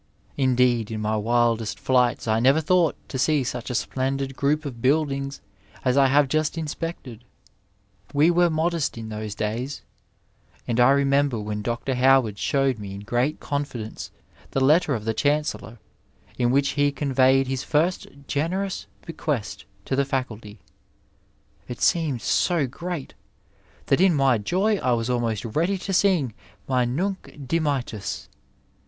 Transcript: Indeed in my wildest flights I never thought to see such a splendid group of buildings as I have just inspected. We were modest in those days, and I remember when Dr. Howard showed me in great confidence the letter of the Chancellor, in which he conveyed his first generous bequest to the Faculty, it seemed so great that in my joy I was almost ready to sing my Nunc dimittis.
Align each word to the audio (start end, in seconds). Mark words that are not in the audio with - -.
Indeed 0.35 0.89
in 0.89 0.99
my 0.99 1.15
wildest 1.15 1.79
flights 1.79 2.27
I 2.27 2.39
never 2.39 2.59
thought 2.59 2.95
to 3.07 3.19
see 3.19 3.43
such 3.43 3.69
a 3.69 3.75
splendid 3.75 4.35
group 4.35 4.65
of 4.65 4.81
buildings 4.81 5.41
as 5.85 5.95
I 5.95 6.07
have 6.07 6.27
just 6.27 6.57
inspected. 6.57 7.23
We 8.11 8.31
were 8.31 8.49
modest 8.49 8.97
in 8.97 9.09
those 9.09 9.35
days, 9.35 9.83
and 10.67 10.79
I 10.79 10.89
remember 10.89 11.39
when 11.39 11.61
Dr. 11.61 11.93
Howard 11.93 12.39
showed 12.39 12.79
me 12.79 12.95
in 12.95 13.01
great 13.01 13.39
confidence 13.39 14.09
the 14.49 14.59
letter 14.59 14.95
of 14.95 15.05
the 15.05 15.13
Chancellor, 15.13 15.77
in 16.35 16.49
which 16.49 16.69
he 16.69 16.91
conveyed 16.91 17.45
his 17.45 17.63
first 17.63 18.07
generous 18.25 18.87
bequest 19.05 19.65
to 19.85 19.95
the 19.95 20.03
Faculty, 20.03 20.57
it 21.67 21.79
seemed 21.79 22.23
so 22.23 22.65
great 22.65 23.13
that 23.85 24.01
in 24.01 24.15
my 24.15 24.39
joy 24.39 24.77
I 24.79 24.93
was 24.93 25.11
almost 25.11 25.45
ready 25.45 25.77
to 25.77 25.93
sing 25.93 26.33
my 26.67 26.85
Nunc 26.85 27.37
dimittis. 27.47 28.29